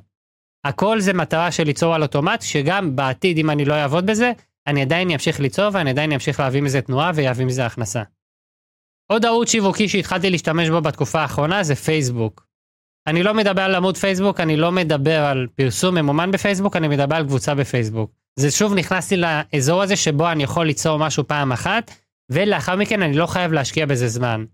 הכל 0.65 1.01
זה 1.01 1.13
מטרה 1.13 1.53
של 1.53 1.65
ליצור 1.65 1.95
על 1.95 2.03
אוטומט, 2.03 2.43
שגם 2.43 2.97
בעתיד 2.97 3.39
אם 3.39 3.51
אני 3.51 3.65
לא 3.65 3.75
אעבוד 3.75 4.07
בזה, 4.07 4.33
אני 4.67 4.83
עדיין 4.83 5.11
אמשיך 5.11 5.41
ליצור 5.41 5.71
ואני 5.73 5.91
עדיין 5.91 6.13
אמשיך 6.13 6.41
להביא 6.41 6.63
מזה 6.63 6.81
תנועה 6.81 7.11
ויביא 7.15 7.47
מזה 7.47 7.67
הכנסה. 7.67 8.03
עוד 9.13 9.25
ערוץ 9.27 9.51
שיווקי 9.51 9.89
שהתחלתי 9.89 10.31
להשתמש 10.31 10.69
בו 10.69 10.81
בתקופה 10.81 11.21
האחרונה 11.21 11.63
זה 11.63 11.75
פייסבוק. 11.75 12.47
אני 13.07 13.23
לא 13.23 13.35
מדבר 13.35 13.63
על 13.63 13.75
עמוד 13.75 13.97
פייסבוק, 13.97 14.41
אני 14.41 14.57
לא 14.57 14.73
מדבר 14.73 15.21
על 15.21 15.47
פרסום 15.55 15.95
ממומן 15.95 16.31
בפייסבוק, 16.31 16.77
אני 16.77 16.89
מדבר 16.89 17.17
על 17.17 17.25
קבוצה 17.25 17.55
בפייסבוק. 17.55 18.11
זה 18.39 18.51
שוב 18.51 18.75
נכנסתי 18.75 19.17
לאזור 19.17 19.83
הזה 19.83 19.97
שבו 19.97 20.33
אני 20.33 20.43
יכול 20.43 20.67
ליצור 20.67 20.99
משהו 20.99 21.27
פעם 21.27 21.53
אחת, 21.53 21.91
ולאחר 22.31 22.77
מכן 22.77 23.03
אני 23.03 23.17
לא 23.17 23.27
חייב 23.27 23.53
להשקיע 23.53 23.87
בזה 23.87 24.09
זמן. 24.09 24.45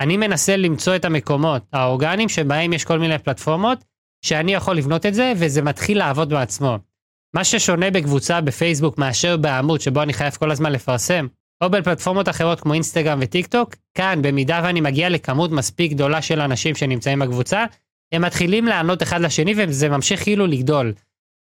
אני 0.00 0.16
מנסה 0.16 0.56
למצוא 0.56 0.96
את 0.96 1.04
המקומות 1.04 1.62
האורגניים 1.72 2.28
שבהם 2.28 2.72
יש 2.72 2.84
כל 2.84 2.98
מיני 2.98 3.18
פלטפורמות, 3.18 3.84
שאני 4.24 4.54
יכול 4.54 4.76
לבנות 4.76 5.06
את 5.06 5.14
זה, 5.14 5.32
וזה 5.36 5.62
מתחיל 5.62 5.98
לעבוד 5.98 6.30
בעצמו. 6.30 6.78
מה 7.34 7.44
ששונה 7.44 7.90
בקבוצה 7.90 8.40
בפייסבוק 8.40 8.98
מאשר 8.98 9.36
בעמוד 9.36 9.80
שבו 9.80 10.02
אני 10.02 10.12
חייב 10.12 10.32
כל 10.32 10.50
הזמן 10.50 10.72
לפרסם, 10.72 11.26
או 11.64 11.70
בפלטפורמות 11.70 12.28
אחרות 12.28 12.60
כמו 12.60 12.72
אינסטגרם 12.74 13.18
וטיק 13.22 13.46
טוק, 13.46 13.74
כאן, 13.94 14.22
במידה 14.22 14.60
ואני 14.64 14.80
מגיע 14.80 15.08
לכמות 15.08 15.50
מספיק 15.50 15.92
גדולה 15.92 16.22
של 16.22 16.40
אנשים 16.40 16.74
שנמצאים 16.74 17.18
בקבוצה, 17.18 17.64
הם 18.12 18.22
מתחילים 18.22 18.66
לענות 18.66 19.02
אחד 19.02 19.20
לשני 19.20 19.54
וזה 19.56 19.88
ממשיך 19.88 20.22
כאילו 20.22 20.46
לגדול. 20.46 20.92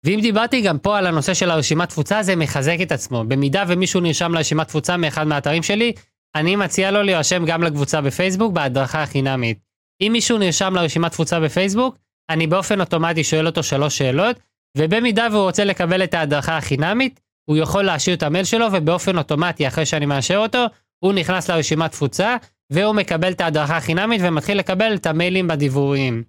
ואם 0.03 0.19
דיברתי 0.21 0.61
גם 0.61 0.79
פה 0.79 0.97
על 0.97 1.07
הנושא 1.07 1.33
של 1.33 1.51
הרשימת 1.51 1.89
תפוצה, 1.89 2.23
זה 2.23 2.35
מחזק 2.35 2.77
את 2.81 2.91
עצמו. 2.91 3.23
במידה 3.27 3.63
ומישהו 3.67 3.99
נרשם 3.99 4.33
לרשימת 4.33 4.67
תפוצה 4.67 4.97
מאחד 4.97 5.27
מהאתרים 5.27 5.63
שלי, 5.63 5.93
אני 6.35 6.55
מציע 6.55 6.91
לו 6.91 7.03
להירשם 7.03 7.45
גם 7.45 7.63
לקבוצה 7.63 8.01
בפייסבוק 8.01 8.53
בהדרכה 8.53 9.03
החינמית. 9.03 9.59
אם 10.01 10.09
מישהו 10.11 10.37
נרשם 10.37 10.75
לרשימת 10.75 11.11
תפוצה 11.11 11.39
בפייסבוק, 11.39 11.97
אני 12.29 12.47
באופן 12.47 12.81
אוטומטי 12.81 13.23
שואל 13.23 13.47
אותו 13.47 13.63
שלוש 13.63 13.97
שאלות, 13.97 14.39
ובמידה 14.77 15.27
והוא 15.31 15.43
רוצה 15.43 15.63
לקבל 15.63 16.03
את 16.03 16.13
ההדרכה 16.13 16.57
החינמית, 16.57 17.19
הוא 17.49 17.57
יכול 17.57 17.83
להשאיר 17.83 18.15
את 18.15 18.23
המייל 18.23 18.45
שלו, 18.45 18.65
ובאופן 18.73 19.17
אוטומטי, 19.17 19.67
אחרי 19.67 19.85
שאני 19.85 20.05
מאשר 20.05 20.37
אותו, 20.37 20.65
הוא 20.99 21.13
נכנס 21.13 21.49
לרשימת 21.49 21.91
תפוצה, 21.91 22.35
והוא 22.69 22.95
מקבל 22.95 23.31
את 23.31 23.41
ההדרכה 23.41 23.77
החינמית 23.77 24.21
ומתחיל 24.23 24.57
לקבל 24.57 24.95
את 24.95 25.05
המיילים 25.05 25.47
בדיווריים. 25.47 26.23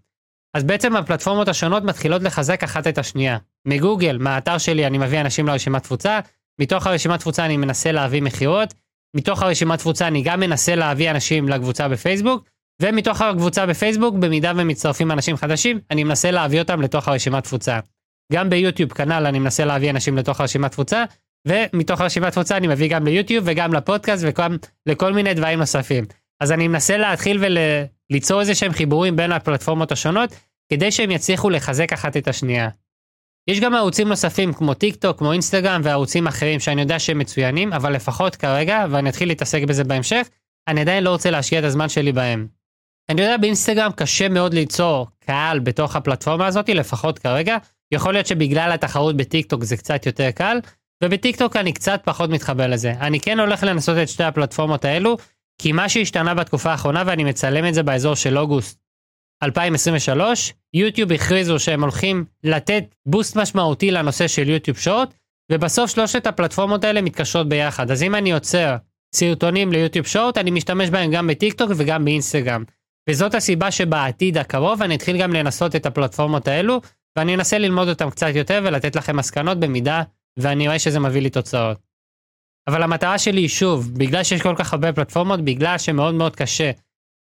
אז 0.54 0.64
בעצם 0.64 0.96
הפלטפורמות 0.96 1.48
השונות 1.48 1.84
מתחילות 1.84 2.22
לחזק 2.22 2.64
אחת 2.64 2.86
את 2.86 2.98
השנייה. 2.98 3.38
מגוגל, 3.66 4.18
מהאתר 4.18 4.58
שלי 4.58 4.86
אני 4.86 4.98
מביא 4.98 5.20
אנשים 5.20 5.46
לרשימת 5.46 5.82
תפוצה, 5.82 6.20
מתוך 6.60 6.86
הרשימת 6.86 7.20
תפוצה 7.20 7.44
אני 7.44 7.56
מנסה 7.56 7.92
להביא 7.92 8.22
מכירות, 8.22 8.74
מתוך 9.16 9.42
הרשימת 9.42 9.78
תפוצה 9.78 10.06
אני 10.06 10.22
גם 10.22 10.40
מנסה 10.40 10.74
להביא 10.74 11.10
אנשים 11.10 11.48
לקבוצה 11.48 11.88
בפייסבוק, 11.88 12.44
ומתוך 12.82 13.20
הקבוצה 13.20 13.66
בפייסבוק, 13.66 14.14
במידה 14.14 14.52
ומצטרפים 14.56 15.10
אנשים 15.10 15.36
חדשים, 15.36 15.80
אני 15.90 16.04
מנסה 16.04 16.30
להביא 16.30 16.58
אותם 16.58 16.82
לתוך 16.82 17.08
הרשימת 17.08 17.44
תפוצה. 17.44 17.80
גם 18.32 18.50
ביוטיוב 18.50 18.92
כנ"ל 18.92 19.26
אני 19.26 19.38
מנסה 19.38 19.64
להביא 19.64 19.90
אנשים 19.90 20.16
לתוך 20.16 20.40
הרשימת 20.40 20.70
תפוצה, 20.70 21.04
ומתוך 21.48 22.00
הרשימת 22.00 22.32
תפוצה 22.32 22.56
אני 22.56 22.68
מביא 22.68 22.90
גם 22.90 23.04
ליוטיוב 23.04 23.44
וגם 23.48 23.72
לפודקאסט 23.72 24.24
וגם 24.26 24.56
לכל 24.86 25.12
מיני 25.12 25.34
דברים 25.34 25.58
נוספים. 25.58 26.04
אז 26.40 26.52
אני 26.52 26.68
מנסה 26.68 26.96
להתחיל 26.96 27.38
וליצור 28.10 28.40
איזה 28.40 28.54
שהם 28.54 28.72
חיבורים 28.72 29.16
בין 29.16 29.32
הפלטפורמות 29.32 29.92
השונות, 29.92 30.30
כדי 30.72 30.92
שהם 30.92 31.10
יצליחו 31.10 31.50
לחזק 31.50 31.92
אחת 31.92 32.16
את 32.16 32.28
השנייה. 32.28 32.68
יש 33.48 33.60
גם 33.60 33.74
ערוצים 33.74 34.08
נוספים 34.08 34.52
כמו 34.52 34.74
טיק 34.74 34.96
טוק, 34.96 35.18
כמו 35.18 35.32
אינסטגרם 35.32 35.80
וערוצים 35.84 36.26
אחרים 36.26 36.60
שאני 36.60 36.80
יודע 36.80 36.98
שהם 36.98 37.18
מצוינים, 37.18 37.72
אבל 37.72 37.92
לפחות 37.92 38.36
כרגע, 38.36 38.86
ואני 38.90 39.08
אתחיל 39.08 39.28
להתעסק 39.28 39.62
בזה 39.62 39.84
בהמשך, 39.84 40.28
אני 40.68 40.80
עדיין 40.80 41.04
לא 41.04 41.10
רוצה 41.10 41.30
להשקיע 41.30 41.58
את 41.58 41.64
הזמן 41.64 41.88
שלי 41.88 42.12
בהם. 42.12 42.46
אני 43.08 43.22
יודע 43.22 43.36
באינסטגרם 43.36 43.92
קשה 43.92 44.28
מאוד 44.28 44.54
ליצור 44.54 45.06
קהל 45.26 45.58
בתוך 45.58 45.96
הפלטפורמה 45.96 46.46
הזאת, 46.46 46.68
לפחות 46.68 47.18
כרגע. 47.18 47.56
יכול 47.92 48.12
להיות 48.12 48.26
שבגלל 48.26 48.72
התחרות 48.72 49.16
בטיק 49.16 49.46
טוק 49.46 49.64
זה 49.64 49.76
קצת 49.76 50.06
יותר 50.06 50.30
קל, 50.30 50.58
ובטיק 51.04 51.36
טוק 51.36 51.56
אני 51.56 51.72
קצת 51.72 52.00
פחות 52.04 52.30
מתחבר 52.30 52.66
לזה. 52.66 52.90
אני 53.00 53.20
כן 53.20 53.40
הולך 53.40 53.62
לנסות 53.62 53.96
את 54.02 54.08
שתי 54.08 54.24
הפלטפורמות 54.24 54.84
האלו, 54.84 55.16
כי 55.58 55.72
מה 55.72 55.88
שהשתנה 55.88 56.34
בתקופה 56.34 56.70
האחרונה, 56.70 57.02
ואני 57.06 57.24
מצלם 57.24 57.68
את 57.68 57.74
זה 57.74 57.82
באזור 57.82 58.14
של 58.14 58.38
אוגוסט 58.38 58.78
2023, 59.42 60.54
יוטיוב 60.74 61.12
הכריזו 61.12 61.58
שהם 61.58 61.82
הולכים 61.82 62.24
לתת 62.44 62.84
boost 63.06 63.36
משמעותי 63.36 63.90
לנושא 63.90 64.28
של 64.28 64.48
יוטיוב 64.48 64.78
short, 64.78 65.14
ובסוף 65.52 65.90
שלושת 65.90 66.26
הפלטפורמות 66.26 66.84
האלה 66.84 67.02
מתקשרות 67.02 67.48
ביחד. 67.48 67.90
אז 67.90 68.02
אם 68.02 68.14
אני 68.14 68.30
יוצר 68.30 68.76
סרטונים 69.14 69.72
ליוטיוב 69.72 70.06
short, 70.06 70.38
אני 70.38 70.50
משתמש 70.50 70.90
בהם 70.90 71.10
גם 71.10 71.26
בטיק 71.26 71.54
טוק 71.54 71.70
וגם 71.76 72.04
באינסטגרם. 72.04 72.64
וזאת 73.10 73.34
הסיבה 73.34 73.70
שבעתיד 73.70 74.38
הקרוב 74.38 74.82
אני 74.82 74.94
אתחיל 74.94 75.18
גם 75.18 75.32
לנסות 75.32 75.76
את 75.76 75.86
הפלטפורמות 75.86 76.48
האלו, 76.48 76.80
ואני 77.16 77.34
אנסה 77.34 77.58
ללמוד 77.58 77.88
אותם 77.88 78.10
קצת 78.10 78.30
יותר 78.34 78.60
ולתת 78.64 78.96
לכם 78.96 79.16
מסקנות 79.16 79.60
במידה 79.60 80.02
ואני 80.36 80.66
רואה 80.66 80.78
שזה 80.78 81.00
מביא 81.00 81.22
לי 81.22 81.30
תוצאות. 81.30 81.87
אבל 82.68 82.82
המטרה 82.82 83.18
שלי 83.18 83.40
היא 83.40 83.48
שוב, 83.48 83.90
בגלל 83.94 84.24
שיש 84.24 84.42
כל 84.42 84.54
כך 84.58 84.72
הרבה 84.72 84.92
פלטפורמות, 84.92 85.40
בגלל 85.40 85.78
שמאוד 85.78 86.14
מאוד 86.14 86.36
קשה 86.36 86.70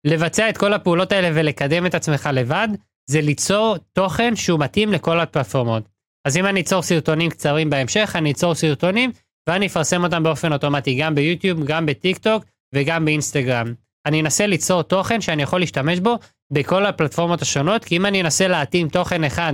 לבצע 0.07 0.49
את 0.49 0.57
כל 0.57 0.73
הפעולות 0.73 1.11
האלה 1.11 1.29
ולקדם 1.33 1.85
את 1.85 1.95
עצמך 1.95 2.29
לבד, 2.33 2.67
זה 3.09 3.21
ליצור 3.21 3.77
תוכן 3.93 4.35
שהוא 4.35 4.59
מתאים 4.59 4.93
לכל 4.93 5.19
הפלטפורמות. 5.19 5.83
אז 6.27 6.37
אם 6.37 6.45
אני 6.45 6.61
אצור 6.61 6.81
סרטונים 6.81 7.29
קצרים 7.29 7.69
בהמשך, 7.69 8.15
אני 8.15 8.31
אצור 8.31 8.55
סרטונים 8.55 9.11
ואני 9.49 9.67
אפרסם 9.67 10.03
אותם 10.03 10.23
באופן 10.23 10.53
אוטומטי 10.53 10.95
גם 10.95 11.15
ביוטיוב, 11.15 11.63
גם 11.63 11.85
בטיק 11.85 12.17
טוק 12.17 12.43
וגם 12.75 13.05
באינסטגרם. 13.05 13.73
אני 14.05 14.21
אנסה 14.21 14.47
ליצור 14.47 14.81
תוכן 14.81 15.21
שאני 15.21 15.43
יכול 15.43 15.59
להשתמש 15.59 15.99
בו 15.99 16.19
בכל 16.53 16.85
הפלטפורמות 16.85 17.41
השונות, 17.41 17.85
כי 17.85 17.97
אם 17.97 18.05
אני 18.05 18.21
אנסה 18.21 18.47
להתאים 18.47 18.89
תוכן 18.89 19.23
אחד 19.23 19.53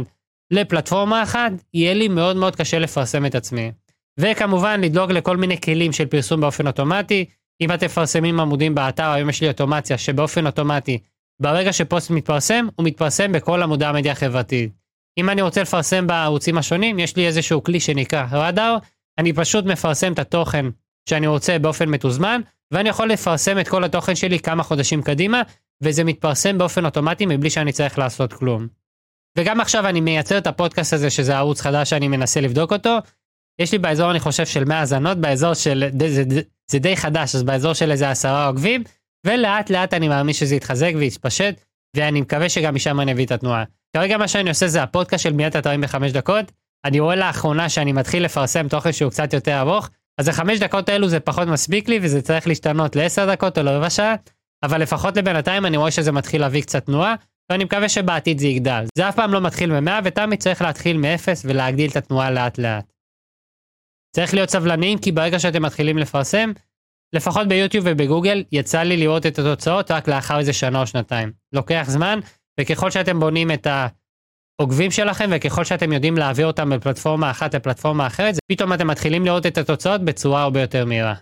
לפלטפורמה 0.51 1.23
אחת, 1.23 1.51
יהיה 1.73 1.93
לי 1.93 2.07
מאוד 2.07 2.35
מאוד 2.35 2.55
קשה 2.55 2.79
לפרסם 2.79 3.25
את 3.25 3.35
עצמי. 3.35 3.71
וכמובן 4.17 4.81
לדאוג 4.81 5.11
לכל 5.11 5.37
מיני 5.37 5.61
כלים 5.61 5.93
של 5.93 6.05
פרסום 6.05 6.41
באופן 6.41 6.67
אוטומטי. 6.67 7.25
אם 7.61 7.71
אתם 7.71 7.85
מפרסמים 7.85 8.39
עמודים 8.39 8.75
באתר, 8.75 9.09
היום 9.09 9.29
יש 9.29 9.41
לי 9.41 9.47
אוטומציה 9.47 9.97
שבאופן 9.97 10.45
אוטומטי, 10.45 10.99
ברגע 11.41 11.73
שפוסט 11.73 12.09
מתפרסם, 12.09 12.67
הוא 12.75 12.85
מתפרסם 12.85 13.31
בכל 13.31 13.63
עמודי 13.63 13.85
המדיה 13.85 14.11
החברתית. 14.11 14.71
אם 15.17 15.29
אני 15.29 15.41
רוצה 15.41 15.61
לפרסם 15.61 16.07
בערוצים 16.07 16.57
השונים, 16.57 16.99
יש 16.99 17.15
לי 17.15 17.27
איזשהו 17.27 17.63
כלי 17.63 17.79
שנקרא 17.79 18.25
רדאר, 18.31 18.77
אני 19.17 19.33
פשוט 19.33 19.65
מפרסם 19.65 20.13
את 20.13 20.19
התוכן 20.19 20.65
שאני 21.09 21.27
רוצה 21.27 21.59
באופן 21.59 21.89
מתוזמן, 21.89 22.41
ואני 22.71 22.89
יכול 22.89 23.09
לפרסם 23.09 23.59
את 23.59 23.67
כל 23.67 23.83
התוכן 23.83 24.15
שלי 24.15 24.39
כמה 24.39 24.63
חודשים 24.63 25.01
קדימה, 25.01 25.41
וזה 25.83 26.03
מתפרסם 26.03 26.57
באופן 26.57 26.85
אוטומטי 26.85 27.25
מבלי 27.25 27.49
שאני 27.49 27.71
צריך 27.71 27.99
לעשות 27.99 28.33
כלום. 28.33 28.67
וגם 29.37 29.61
עכשיו 29.61 29.87
אני 29.87 30.01
מייצר 30.01 30.37
את 30.37 30.47
הפודקאסט 30.47 30.93
הזה, 30.93 31.09
שזה 31.09 31.37
ערוץ 31.37 31.61
חדש 31.61 31.89
שאני 31.89 32.07
מנסה 32.07 32.41
לבדוק 32.41 32.73
אותו. 32.73 32.97
יש 33.59 33.71
לי 33.71 33.77
באזור, 33.77 34.11
אני 34.11 34.19
חושב, 34.19 34.45
של 34.45 34.63
100 34.63 34.79
האזנות, 34.79 35.17
באזור 35.17 35.53
של, 35.53 35.89
זה, 35.99 36.23
זה, 36.29 36.41
זה 36.71 36.79
די 36.79 36.97
חדש, 36.97 37.35
אז 37.35 37.43
באזור 37.43 37.73
של 37.73 37.91
איזה 37.91 38.09
עשרה 38.09 38.47
עוקבים, 38.47 38.83
ולאט 39.25 39.69
לאט 39.69 39.93
אני 39.93 40.07
מאמין 40.07 40.33
שזה 40.33 40.55
יתחזק 40.55 40.91
ויתפשט, 40.95 41.61
ואני 41.95 42.21
מקווה 42.21 42.49
שגם 42.49 42.75
משם 42.75 42.99
אני 42.99 43.11
אביא 43.11 43.25
את 43.25 43.31
התנועה. 43.31 43.63
כרגע 43.97 44.17
מה 44.17 44.27
שאני 44.27 44.49
עושה 44.49 44.67
זה 44.67 44.83
הפודקאסט 44.83 45.23
של 45.23 45.31
בניית 45.31 45.55
אתרים 45.55 45.81
בחמש 45.81 46.11
דקות. 46.11 46.51
אני 46.85 46.99
רואה 46.99 47.15
לאחרונה 47.15 47.69
שאני 47.69 47.91
מתחיל 47.91 48.25
לפרסם 48.25 48.67
תוכן 48.67 48.91
שהוא 48.91 49.11
קצת 49.11 49.33
יותר 49.33 49.59
ארוך, 49.59 49.89
אז 50.17 50.27
החמש 50.27 50.59
דקות 50.59 50.89
האלו 50.89 51.07
זה 51.07 51.19
פחות 51.19 51.47
מספיק 51.47 51.89
לי, 51.89 51.99
וזה 52.01 52.21
צריך 52.21 52.47
להשתנות 52.47 52.95
לעשר 52.95 53.31
דקות 53.31 53.57
או 53.57 53.63
לרבע 53.63 53.89
שעה, 53.89 54.15
אבל 54.63 54.81
לפחות 54.81 55.17
לבינתיים 55.17 55.65
אני 55.65 55.77
רואה 55.77 55.91
שזה 55.91 56.11
מתחיל 56.11 56.41
להביא 56.41 56.61
קצת 56.61 56.85
תנועה, 56.85 57.15
ואני 57.51 57.63
מקווה 57.63 57.89
שבעתיד 57.89 58.39
זה 58.39 58.47
יגדל. 58.47 58.85
זה 58.97 59.09
אף 59.09 59.15
פעם 59.15 59.33
לא 59.33 59.41
מתחיל 59.41 59.79
מ-100 59.79 59.91
ותמיד 60.03 60.39
צריך 60.39 60.61
להתחיל 60.61 60.97
מ-0 60.97 61.27
ולהגדיל 61.45 61.91
את 61.91 61.95
התנועה 61.95 62.31
לאט 62.31 62.57
לאט. 62.57 62.85
צריך 64.15 64.33
להיות 64.33 64.49
סבלניים 64.49 64.97
כי 64.97 65.11
ברגע 65.11 65.39
שאתם 65.39 65.61
מתחילים 65.61 65.97
לפרסם, 65.97 66.51
לפחות 67.13 67.47
ביוטיוב 67.47 67.85
ובגוגל 67.87 68.43
יצא 68.51 68.81
לי 68.81 68.97
לראות 68.97 69.25
את 69.25 69.39
התוצאות 69.39 69.91
רק 69.91 70.07
לאחר 70.07 70.39
איזה 70.39 70.53
שנה 70.53 70.81
או 70.81 70.87
שנתיים. 70.87 71.31
לוקח 71.53 71.85
זמן, 71.87 72.19
וככל 72.59 72.91
שאתם 72.91 73.19
בונים 73.19 73.51
את 73.51 73.67
העוקבים 74.59 74.91
שלכם 74.91 75.29
וככל 75.31 75.63
שאתם 75.63 75.93
יודעים 75.93 76.17
להעביר 76.17 76.47
אותם 76.47 76.69
מפלטפורמה 76.69 77.31
אחת 77.31 77.55
לפלטפורמה 77.55 78.07
אחרת, 78.07 78.35
פתאום 78.51 78.73
אתם 78.73 78.87
מתחילים 78.87 79.25
לראות 79.25 79.45
את 79.45 79.57
התוצאות 79.57 80.01
בצורה 80.01 80.41
הרבה 80.41 80.61
יותר 80.61 80.85
מהירה. 80.85 81.13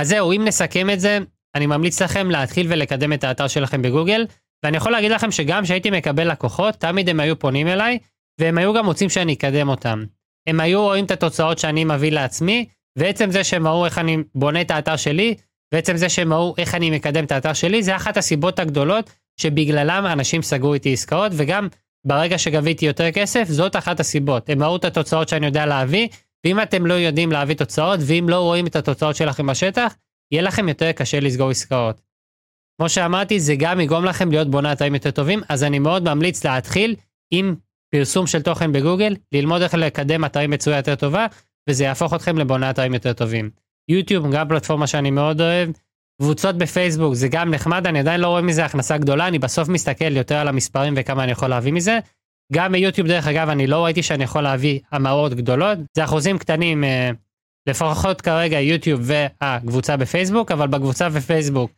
אז 0.00 0.08
זהו, 0.08 0.32
אם 0.32 0.44
נסכם 0.44 0.90
את 0.90 1.00
זה, 1.00 1.18
אני 1.54 1.66
ממליץ 1.66 2.02
לכם 2.02 2.30
להתחיל 2.30 2.66
ולקדם 2.70 3.12
את 3.12 3.24
האתר 3.24 3.48
שלכם 3.48 3.82
בגוגל, 3.82 4.26
ואני 4.64 4.76
יכול 4.76 4.92
להגיד 4.92 5.10
לכם 5.10 5.30
שגם 5.30 5.64
כשהייתי 5.64 5.90
מקבל 5.90 6.30
לקוחות, 6.30 6.74
תמיד 6.74 7.08
הם 7.08 7.20
היו 7.20 7.38
פונים 7.38 7.68
אליי, 7.68 7.98
והם 8.40 8.58
היו 8.58 8.74
גם 8.74 8.86
רוצים 8.86 9.08
שאני 9.08 9.32
אקדם 9.34 9.68
אותם. 9.68 10.04
הם 10.46 10.60
היו 10.60 10.82
רואים 10.82 11.04
את 11.04 11.10
התוצאות 11.10 11.58
שאני 11.58 11.84
מביא 11.84 12.12
לעצמי, 12.12 12.66
ועצם 12.98 13.30
זה 13.30 13.44
שהם 13.44 13.66
ראו 13.66 13.84
איך 13.84 13.98
אני 13.98 14.16
בונה 14.34 14.60
את 14.60 14.70
האתר 14.70 14.96
שלי, 14.96 15.34
ועצם 15.74 15.96
זה 15.96 16.08
שהם 16.08 16.32
ראו 16.32 16.54
איך 16.58 16.74
אני 16.74 16.90
מקדם 16.90 17.24
את 17.24 17.32
האתר 17.32 17.52
שלי, 17.52 17.82
זה 17.82 17.96
אחת 17.96 18.16
הסיבות 18.16 18.58
הגדולות 18.58 19.10
שבגללם 19.40 20.06
אנשים 20.06 20.42
סגרו 20.42 20.74
איתי 20.74 20.92
עסקאות, 20.92 21.32
וגם 21.34 21.68
ברגע 22.06 22.38
שגביתי 22.38 22.86
יותר 22.86 23.10
כסף, 23.10 23.44
זאת 23.48 23.76
אחת 23.76 24.00
הסיבות. 24.00 24.50
הם 24.50 24.62
ראו 24.62 24.76
את 24.76 24.84
התוצאות 24.84 25.28
שאני 25.28 25.46
יודע 25.46 25.66
להביא, 25.66 26.08
ואם 26.46 26.62
אתם 26.62 26.86
לא 26.86 26.94
יודעים 26.94 27.32
להביא 27.32 27.54
תוצאות, 27.54 28.00
ואם 28.02 28.26
לא 28.28 28.40
רואים 28.40 28.66
את 28.66 28.76
התוצאות 28.76 29.16
שלכם 29.16 29.46
בשטח, 29.46 29.96
יהיה 30.32 30.42
לכם 30.42 30.68
יותר 30.68 30.92
קשה 30.92 31.20
לסגור 31.20 31.50
עסקאות. 31.50 32.00
כמו 32.80 32.88
שאמרתי, 32.88 33.40
זה 33.40 33.54
גם 33.58 33.80
יגרום 33.80 34.04
לכם 34.04 34.30
להיות 34.30 34.50
בונה 34.50 34.72
אתרים 34.72 34.94
יותר 34.94 35.10
טובים, 35.10 35.40
אז 35.48 35.64
אני 35.64 35.78
מאוד 35.78 36.14
ממליץ 36.14 36.44
להתחיל 36.44 36.96
עם 37.30 37.54
פרסום 37.94 38.26
של 38.26 38.42
תוכן 38.42 38.72
בגוגל, 38.72 39.16
ללמוד 39.32 39.62
איך 39.62 39.74
לקדם 39.74 40.24
אתרים 40.24 40.50
בצורה 40.50 40.76
יותר 40.76 40.94
טובה, 40.94 41.26
וזה 41.68 41.84
יהפוך 41.84 42.14
אתכם 42.14 42.38
לבונה 42.38 42.70
אתרים 42.70 42.94
יותר 42.94 43.12
טובים. 43.12 43.50
יוטיוב, 43.88 44.34
גם 44.34 44.48
פלטפורמה 44.48 44.86
שאני 44.86 45.10
מאוד 45.10 45.40
אוהב. 45.40 45.70
קבוצות 46.22 46.58
בפייסבוק 46.58 47.14
זה 47.14 47.28
גם 47.28 47.50
נחמד, 47.50 47.86
אני 47.86 47.98
עדיין 47.98 48.20
לא 48.20 48.26
רואה 48.26 48.42
מזה 48.42 48.64
הכנסה 48.64 48.98
גדולה, 48.98 49.28
אני 49.28 49.38
בסוף 49.38 49.68
מסתכל 49.68 50.16
יותר 50.16 50.34
על 50.34 50.48
המספרים 50.48 50.94
וכמה 50.96 51.24
אני 51.24 51.32
יכול 51.32 51.48
להביא 51.48 51.72
מזה. 51.72 51.98
גם 52.52 52.72
ביוטיוב 52.72 53.08
דרך 53.08 53.26
אגב, 53.26 53.48
אני 53.48 53.66
לא 53.66 53.84
ראיתי 53.84 54.02
שאני 54.02 54.24
יכול 54.24 54.42
להביא 54.42 54.80
המרות 54.92 55.34
גדולות, 55.34 55.78
זה 55.96 56.04
אחוזים 56.04 56.38
קטנים, 56.38 56.84
אה, 56.84 57.10
לפחות 57.68 58.20
כרגע 58.20 58.60
יוטיוב 58.60 59.00
והקבוצה 59.04 59.96
בפייסבוק, 59.96 60.52
אבל 60.52 60.66
בקבוצה 60.66 61.08
בפייסבוק 61.08 61.70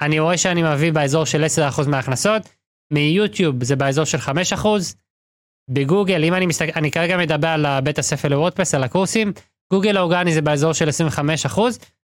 אני 0.00 0.20
רואה 0.20 0.38
שאני 0.38 0.62
מביא 0.62 0.92
באזור 0.92 1.24
של 1.24 1.44
10% 1.44 1.88
מההכנסות, 1.88 2.42
מיוטיוב 2.92 3.64
זה 3.64 3.76
באזור 3.76 4.04
של 4.04 4.18
5%, 4.18 4.94
בגוגל, 5.70 6.24
אם 6.24 6.34
אני 6.34 6.46
מסתכל, 6.46 6.72
אני 6.76 6.90
כרגע 6.90 7.16
מדבר 7.16 7.48
על 7.48 7.80
בית 7.80 7.98
הספר 7.98 8.28
לוורדפרס, 8.28 8.74
על 8.74 8.84
הקורסים, 8.84 9.32
גוגל 9.72 9.96
האורגני 9.96 10.34
זה 10.34 10.42
באזור 10.42 10.72
של 10.72 10.88
25%, 11.48 11.60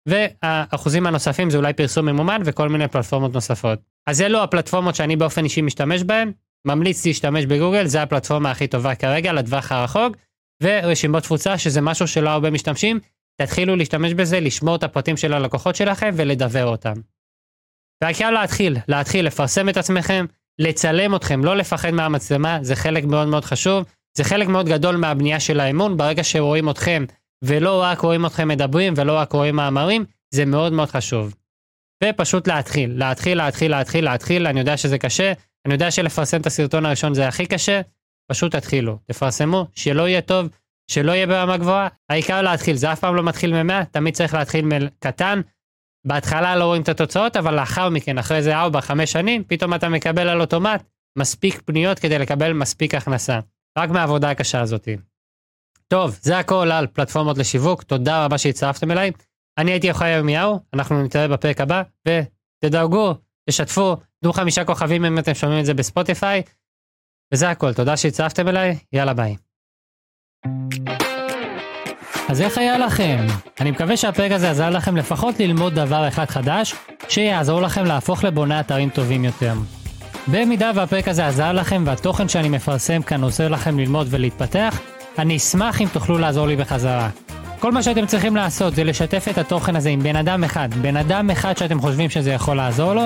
והאחוזים 0.06 1.08
הנוספים 1.08 1.50
זה 1.50 1.58
אולי 1.58 1.74
פרסום 1.74 2.06
ממומן 2.06 2.42
וכל 2.46 2.70
מיני 2.70 2.88
פלטפורמות 2.88 3.34
נוספות. 3.34 3.80
אז 4.08 4.22
אלו 4.22 4.44
הפלטפורמות 4.44 4.96
שאני 4.96 5.16
באופן 5.16 5.44
אישי 5.44 5.62
משתמש 5.62 6.04
בהן, 6.04 6.32
ממליץ 6.66 7.06
להשתמש 7.06 7.46
בגוגל, 7.46 7.86
זה 7.86 8.02
הפלטפורמה 8.02 8.52
הכי 8.52 8.68
טובה 8.68 8.96
כרגע 8.96 9.34
לטווח 9.34 9.72
הרחוק, 9.72 10.18
ורשימות 10.64 11.24
תפוצה 11.24 11.58
שזה 11.58 11.82
משהו 11.82 12.08
שלא 12.08 12.30
הרבה 12.30 12.50
משתמשים, 12.50 13.00
תתחילו 13.42 13.76
להשתמש 13.76 14.14
בזה, 14.14 14.40
לשמור 14.40 14.76
את 14.76 14.84
הפרטים 14.84 15.18
של 15.18 15.34
הלקוחות 15.34 15.76
שלכם 15.76 16.12
ולדבר 16.14 16.66
אותם. 16.66 16.94
והעיקר 18.04 18.32
להתחיל, 18.32 18.78
להתחיל 18.88 19.26
לפרסם 19.26 19.70
את 19.70 19.78
עצמכם, 19.78 20.26
לצלם 20.62 21.16
אתכם, 21.16 21.44
לא 21.44 21.56
לפחד 21.56 21.92
מהמצלמה, 21.92 22.60
זה 22.62 22.76
חלק 22.76 23.04
מאוד 23.04 23.28
מאוד 23.28 23.46
חשוב, 23.46 23.86
זה 24.18 24.24
חלק 24.24 24.48
מאוד 24.48 24.66
גדול 24.66 24.96
מהבנייה 24.96 25.40
של 25.40 25.60
האמון, 25.60 25.98
ברגע 25.98 26.24
שרואים 26.24 26.70
אתכם 26.70 27.06
ולא 27.44 27.82
רק 27.82 28.00
רואים 28.00 28.26
אתכם 28.26 28.48
מדברים 28.48 28.94
ולא 28.98 29.18
רק 29.18 29.32
רואים 29.32 29.56
מאמרים, 29.56 30.06
זה 30.34 30.46
מאוד 30.46 30.74
מאוד 30.74 30.90
חשוב. 30.90 31.36
ופשוט 32.04 32.48
להתחיל, 32.48 32.94
להתחיל, 32.98 33.38
להתחיל, 33.38 33.72
להתחיל, 33.72 34.06
להתחיל, 34.06 34.48
אני 34.48 34.60
יודע 34.60 34.78
שזה 34.78 34.98
קשה, 34.98 35.34
אני 35.66 35.74
יודע 35.74 35.92
שלפרסם 35.92 36.42
את 36.42 36.46
הסרטון 36.46 36.86
הראשון 36.86 37.14
זה 37.14 37.28
הכי 37.28 37.46
קשה, 37.46 37.82
פשוט 38.32 38.56
תתחילו, 38.56 38.98
תפרסמו, 39.06 39.68
שלא 39.76 40.08
יהיה 40.08 40.22
טוב, 40.22 40.48
שלא 40.92 41.12
יהיה 41.12 41.28
ברמה 41.28 41.58
גבוהה, 41.58 41.88
העיקר 42.10 42.42
להתחיל, 42.42 42.76
זה 42.76 42.92
אף 42.92 43.00
פעם 43.00 43.16
לא 43.16 43.24
מתחיל 43.24 43.64
מ-100, 43.64 43.86
תמיד 43.92 44.14
צריך 44.14 44.34
להתחיל 44.34 44.66
מקטן, 44.66 45.42
בהתחלה 46.08 46.56
לא 46.56 46.66
רואים 46.66 46.82
את 46.82 46.90
התוצאות, 46.90 47.36
אבל 47.36 47.56
לאחר 47.56 47.90
מכן, 47.90 48.18
אחרי 48.18 48.38
איזה 48.38 48.62
4-5 48.62 48.66
שנים, 49.06 49.44
פתאום 49.48 49.74
אתה 49.74 49.90
מקבל 49.90 50.30
על 50.30 50.42
אוטומט 50.42 50.84
מספיק 51.18 51.62
פניות 51.66 52.00
כדי 52.00 52.20
לקבל 52.20 52.54
מספיק 52.54 52.96
הכנסה. 52.96 53.40
רק 53.78 53.90
מהעבודה 53.90 54.30
הקשה 54.30 54.62
הזאת. 54.62 54.88
טוב, 55.88 56.18
זה 56.22 56.40
הכל 56.40 56.72
על 56.72 56.88
פלטפורמות 56.88 57.38
לשיווק, 57.38 57.84
תודה 57.84 58.26
רבה 58.26 58.38
שהצטרפתם 58.38 58.92
אליי. 58.92 59.12
אני 59.58 59.72
הייתי 59.72 59.88
יוחאי 59.88 60.10
ירמיהו, 60.10 60.60
אנחנו 60.74 61.04
נתראה 61.04 61.28
בפרק 61.28 61.62
הבא, 61.62 61.84
ותדרגו, 62.08 63.16
תשתפו, 63.50 63.98
תנו 64.24 64.34
חמישה 64.34 64.66
כוכבים 64.66 65.06
אם 65.06 65.20
אתם 65.20 65.34
שומעים 65.34 65.60
את 65.60 65.66
זה 65.66 65.74
בספוטיפיי. 65.74 66.42
וזה 67.34 67.50
הכל, 67.50 67.74
תודה 67.74 67.98
שהצטרפתם 67.98 68.48
אליי, 68.48 68.78
יאללה 68.94 69.14
ביי. 69.14 69.36
אז 72.32 72.42
איך 72.42 72.58
היה 72.58 72.78
לכם? 72.78 73.26
אני 73.62 73.72
מקווה 73.72 73.98
שהפרק 73.98 74.32
הזה 74.32 74.50
עזר 74.50 74.70
לכם 74.70 74.98
לפחות 74.98 75.40
ללמוד 75.40 75.76
דבר 75.76 76.08
אחד 76.08 76.30
חדש, 76.30 76.76
שיעזור 77.10 77.62
לכם 77.62 77.86
להפוך 77.86 78.24
לבוני 78.24 78.60
אתרים 78.60 78.90
טובים 78.90 79.26
יותר. 79.26 79.54
במידה 80.28 80.72
והפרק 80.76 81.08
הזה 81.08 81.28
עזר 81.28 81.52
לכם 81.52 81.84
והתוכן 81.86 82.28
שאני 82.28 82.50
מפרסם 82.50 83.02
כאן 83.02 83.24
עוזר 83.24 83.48
לכם 83.48 83.80
ללמוד 83.80 84.08
ולהתפתח, 84.10 84.80
אני 85.18 85.38
אשמח 85.38 85.82
אם 85.82 85.88
תוכלו 85.94 86.18
לעזור 86.18 86.48
לי 86.48 86.56
בחזרה. 86.56 87.10
כל 87.60 87.72
מה 87.72 87.84
שאתם 87.84 88.06
צריכים 88.06 88.36
לעשות 88.36 88.76
זה 88.76 88.84
לשתף 88.84 89.28
את 89.30 89.38
התוכן 89.38 89.76
הזה 89.76 89.90
עם 89.90 90.04
בן 90.04 90.16
אדם 90.16 90.44
אחד, 90.44 90.70
בן 90.82 90.98
אדם 90.98 91.30
אחד 91.30 91.58
שאתם 91.58 91.80
חושבים 91.80 92.10
שזה 92.10 92.32
יכול 92.32 92.58
לעזור 92.58 92.94
לו, 92.94 93.04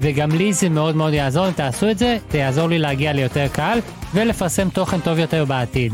וגם 0.00 0.30
לי 0.30 0.52
זה 0.52 0.68
מאוד 0.68 0.96
מאוד 0.96 1.12
יעזור 1.12 1.48
אם 1.48 1.52
תעשו 1.52 1.90
את 1.90 1.98
זה, 1.98 2.18
זה 2.30 2.38
יעזור 2.38 2.68
לי 2.68 2.78
להגיע 2.78 3.12
ליותר 3.12 3.46
קהל 3.52 3.78
ולפרסם 4.14 4.68
תוכן 4.68 5.00
טוב 5.00 5.18
יותר 5.18 5.44
בעתיד. 5.44 5.92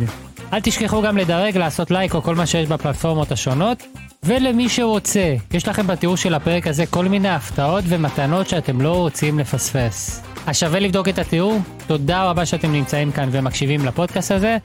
אל 0.53 0.61
תשכחו 0.61 1.03
גם 1.03 1.17
לדרג, 1.17 1.57
לעשות 1.57 1.91
לייק 1.91 2.15
או 2.15 2.23
כל 2.23 2.35
מה 2.35 2.47
שיש 2.47 2.69
בפלטפורמות 2.69 3.33
השונות. 3.33 3.83
ולמי 4.23 4.69
שרוצה, 4.69 5.35
יש 5.55 5.69
לכם 5.69 5.87
בתיאור 5.87 6.17
של 6.17 6.35
הפרק 6.35 6.67
הזה 6.67 6.87
כל 6.87 7.05
מיני 7.05 7.29
הפתעות 7.29 7.85
ומתנות 7.88 8.49
שאתם 8.49 8.81
לא 8.81 8.97
רוצים 8.97 9.38
לפספס. 9.38 10.23
אז 10.47 10.59
שווה 10.59 10.81
לבדוק 10.81 11.09
את 11.09 11.19
התיאור, 11.19 11.59
תודה 11.87 12.25
רבה 12.25 12.47
שאתם 12.47 12.73
נמצאים 12.73 13.12
כאן 13.12 13.29
ומקשיבים 13.33 13.87
לפודקאסט 13.87 14.31
הזה, 14.31 14.57